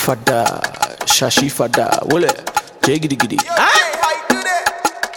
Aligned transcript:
Fada, 0.00 0.44
shashi 1.04 1.50
fada, 1.50 2.00
wole, 2.10 2.26
jiggy 2.82 3.08
giddy. 3.16 3.36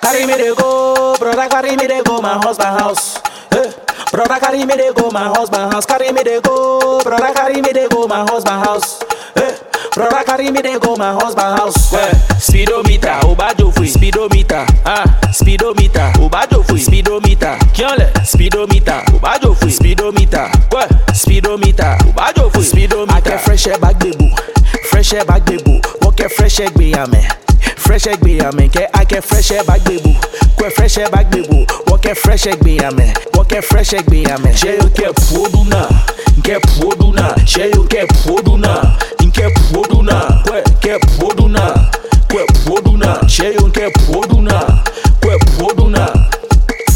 Carry 0.01 0.25
me 0.27 0.33
they 0.35 0.53
go, 0.55 1.15
brother, 1.17 1.47
carry 1.49 1.75
me 1.77 1.87
they 1.87 2.03
go 2.03 2.21
my 2.21 2.33
husband 2.43 2.79
house. 2.79 3.17
Eh, 3.53 3.71
brother, 4.11 4.39
carry 4.39 4.65
me 4.65 4.75
they 4.75 4.91
go 4.93 5.09
my 5.09 5.27
husband 5.29 5.71
house. 5.71 5.85
Carry 5.85 6.11
me 6.11 6.21
they 6.23 6.41
go, 6.41 7.01
brother, 7.01 7.33
carry 7.33 7.61
me 7.61 7.71
they 7.71 7.87
go 7.87 8.07
my 8.07 8.25
husband 8.29 8.65
house. 8.65 9.01
Eh, 9.37 9.57
brother, 9.95 10.23
carry 10.25 10.51
me 10.51 10.61
they 10.61 10.77
go 10.77 10.95
my 10.97 11.13
husband 11.13 11.57
house. 11.57 11.91
Ouais, 11.93 12.11
speedometer, 12.39 13.19
obajo 13.23 13.71
free, 13.73 13.87
speedometer, 13.87 14.65
ah, 14.85 15.05
speedometer, 15.31 16.11
obajo 16.19 16.63
free, 16.67 16.81
speedometer, 16.81 17.57
kiole, 17.73 18.11
speedometer, 18.25 19.01
obajo 19.15 19.55
free, 19.55 19.71
speedometer, 19.71 20.51
ouais, 20.71 20.87
speedometer, 21.15 21.97
obajo 22.09 22.49
free, 22.51 22.63
speedometer. 22.63 23.33
Ake 23.33 23.39
fresh 23.39 23.67
air 23.67 23.79
back 23.79 23.97
fresh 25.13 25.21
air 25.21 25.25
back 25.25 25.45
bebu. 25.45 25.79
Woke 26.01 26.29
fresh 26.29 26.59
yame, 26.59 27.21
fresh 27.77 28.05
yame. 28.05 28.69
Ke 28.71 28.89
ake 28.99 29.21
fresh 29.21 29.51
air 29.51 29.63
back 29.63 29.81
bebu, 29.81 30.13
kwe 30.57 30.71
fresh 30.71 30.97
air 30.97 31.09
back 31.11 31.29
bebu. 31.29 31.65
Woke 31.87 32.15
fresh 32.15 32.45
gbe 32.45 32.77
yame, 32.79 33.13
woke 33.35 33.61
fresh 33.61 33.93
yame. 33.93 34.53
Ṣé 34.53 34.81
o 34.81 34.89
kẹ́ 34.89 35.13
puodu 35.13 35.63
náà? 35.69 35.87
Nkẹ́ 36.37 36.59
puodu 36.65 37.13
náà? 37.13 37.35
Ṣé 37.45 37.77
o 37.77 37.83
kẹ́ 37.83 38.07
puodu 38.23 38.57
náà? 38.57 38.97
Nkẹ́ 39.21 39.49
puodu 39.71 40.01
náà? 40.01 40.43
Kẹ́ 40.81 40.99
puodu 41.19 41.47
náà? 41.47 41.73
Kwẹ́ 42.29 42.45
puodu 42.65 42.97
náà? 42.97 43.19
Ṣé 43.27 43.47
o 43.63 43.69
kẹ́ 43.69 43.89
puodu 44.05 44.41
náà? 44.41 44.83
Kwẹ́ 45.21 45.37
puodu 45.57 45.89
náà? 45.89 46.09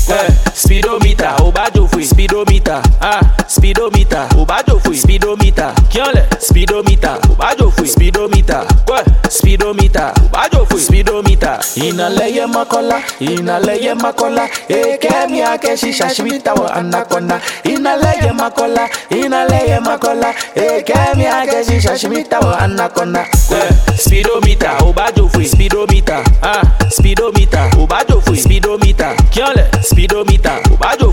Eh, 0.10 0.32
speedometer, 0.56 1.36
obajo 1.44 1.86
free, 1.88 2.06
speedometer, 2.06 2.82
ah, 3.02 3.20
speedometer, 3.48 4.28
obajo 4.38 4.80
free, 4.80 4.98
speedometer, 4.98 5.74
kiole, 5.90 6.26
speedometer, 6.40 7.18
obajo 7.32 7.72
free, 7.72 7.88
speedometer, 7.88 8.66
kwẹ́ 8.86 9.04
speedometer, 9.30 10.12
obajo 10.26 10.66
free, 10.70 10.82
speedometer. 10.82 11.60
Inaleye 11.76 12.46
makola, 12.48 13.02
inaleye 13.20 13.94
makola, 13.94 14.50
eke 14.70 15.10
mi 15.30 15.42
ake 15.42 15.78
shisha 15.78 16.10
shibita 16.14 16.54
wa 16.54 16.74
anaconda. 16.74 17.42
Inaleye 17.64 18.32
makola, 18.34 18.90
inaleye 19.10 19.80
makola, 19.80 20.34
eke 20.56 20.94
mi 21.16 21.26
ake 21.26 21.64
shisha 21.66 21.98
shibita 21.98 22.40
wa 22.40 22.60
anaconda. 22.60 23.26
Eh, 23.52 23.98
speedometer, 23.98 24.72
obajo 24.84 25.30
free, 25.30 25.48
speedometer, 25.48 26.24
ah, 26.42 26.62
speedometer, 26.90 27.70
obajo 27.80 28.22
free, 28.22 28.38
speedometer, 28.40 29.16
kiole, 29.32 29.68
speedometer, 29.84 30.60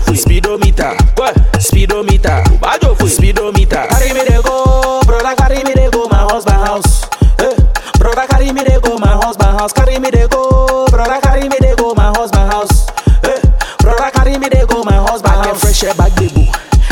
free, 0.05 0.17
speedometer, 0.17 0.93
kwẹ́ 1.17 1.33
speedometer, 1.59 2.43
obajo 2.53 2.95
free, 2.97 3.09
speedometer. 3.09 3.87
Carry 3.89 4.13
me 4.13 4.23
they 4.29 4.41
go, 4.41 5.01
brother, 5.05 5.35
carry 5.35 5.63
me 5.63 5.73
they 5.73 5.89
go 5.89 6.07
my 6.09 6.23
husband 6.31 6.61
house. 6.67 7.03
Eh, 7.39 7.55
brother, 7.99 8.25
carry 8.27 8.51
me 8.53 8.63
they 8.63 8.79
go 8.79 8.97
my 8.97 9.13
husband 9.23 9.59
house. 9.59 9.73
Carry 9.73 9.99
me 9.99 10.09
they 10.09 10.27
go, 10.27 10.87
brother, 10.91 11.19
carry 11.21 11.47
me 11.49 11.57
they 11.59 11.75
go 11.75 11.93
my 11.95 12.11
husband 12.17 12.51
house. 12.51 12.87
Eh, 13.23 13.39
brother, 13.79 14.09
carry 14.11 14.37
me 14.37 14.47
they 14.49 14.65
go 14.65 14.83
my 14.83 14.95
husband 15.07 15.35
house. 15.45 15.59
fresh 15.61 15.83
air 15.83 15.93
back 15.95 16.11
bebu, 16.13 16.45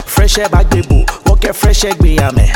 fresh 0.05 0.37
air 0.37 0.49
back 0.49 0.67
bebu. 0.69 1.05
Woke 1.27 1.53
fresh 1.53 1.83
air 1.85 1.93
gbe 1.95 2.15
yame, 2.17 2.47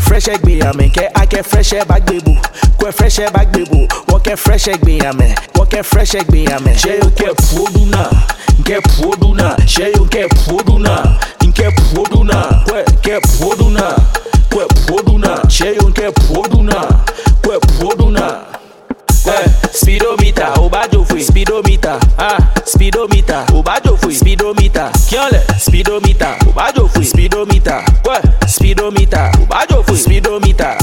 fresh 0.00 0.28
air 0.28 0.38
gbe 0.38 0.58
yame. 0.60 0.90
Ke 0.92 1.08
ake 1.22 1.42
fresh 1.44 1.72
air 1.72 1.84
back 1.84 2.02
bebu, 2.04 2.34
kwe 2.78 2.92
fresh 2.92 3.18
air 3.18 3.30
back 3.30 3.48
bebu. 3.52 3.86
Woke 4.08 4.36
fresh 4.36 4.68
air 4.68 4.76
gbe 4.78 4.98
yame, 5.02 5.34
woke 5.56 5.82
fresh 5.84 6.14
air 6.14 6.24
gbe 6.24 6.44
yame. 6.48 6.72
Ṣé 6.74 7.00
o 7.04 7.10
kẹ́ 7.10 7.34
puodu 7.34 7.84
náà? 8.60 8.66
Nkẹ́ 8.66 8.80
puodu 8.96 9.34
náà? 9.34 9.56
Ṣé 9.66 10.00
o 10.00 10.04
kẹ́ 10.04 10.28
puodu 10.44 10.78
náà? 10.78 11.18
Nkẹ́ 11.46 11.70
puodu 11.94 12.24
náà? 12.24 12.64
Kwẹ́ 12.68 12.84
kẹ́ 13.02 13.20
puodu 13.38 13.70
náà? 13.70 13.94
Kwẹ́ 14.52 14.66
puodu 14.86 15.18
náà? 15.18 15.36
Ṣé 15.48 15.68
o 15.84 15.90
kẹ́ 15.90 16.10
puodu 16.12 16.62
náà? 16.62 16.86
Kwẹ́ 17.42 17.58
puodu 17.78 18.10
náà? 18.10 18.30
Eh, 19.26 19.50
speedometer, 19.72 20.48
obajo 20.58 21.04
free, 21.04 21.22
speedometer, 21.22 21.98
ah, 22.18 22.38
speedometer, 22.64 23.44
obajo 23.54 23.96
free, 24.00 24.14
speedometer, 24.14 24.90
kiole, 25.08 25.40
speedometer, 25.58 26.34
obajo 26.48 26.88
free, 26.88 27.04
speedometer, 27.04 27.82
kwẹ́ 28.04 28.48
speedometer, 28.48 29.30
obajo 29.42 29.82
free, 29.82 29.96
speedometer. 29.98 30.76